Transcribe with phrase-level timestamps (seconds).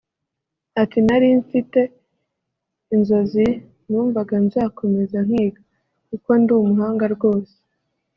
[0.81, 1.79] Ati “Nari mfite
[2.95, 3.45] inzozi
[3.89, 5.61] numvaga nzakomeza nkiga
[6.07, 7.55] kuko ndi umuhanga rwose